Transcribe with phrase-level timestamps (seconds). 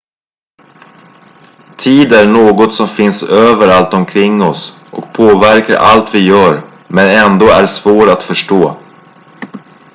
[1.77, 7.45] tid är något som finns överallt omkring oss och påverkar allt vi gör men ändå
[7.49, 8.77] är svår att förstå